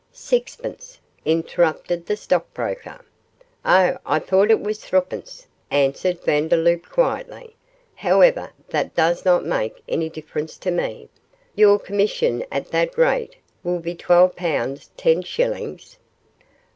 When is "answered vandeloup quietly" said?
5.69-7.55